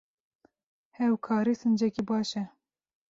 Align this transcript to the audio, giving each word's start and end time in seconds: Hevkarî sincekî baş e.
Hevkarî 0.97 1.53
sincekî 1.61 2.03
baş 2.09 2.29
e. 2.41 2.43